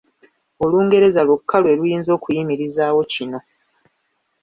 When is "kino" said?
3.11-3.39